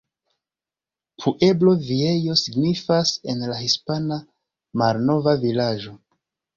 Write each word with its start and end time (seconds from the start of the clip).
Pueblo 1.23 1.75
Viejo 1.83 2.35
signifas 2.45 3.13
en 3.35 3.47
la 3.53 3.61
hispana 3.69 4.21
"Malnova 4.85 5.41
vilaĝo". 5.49 5.99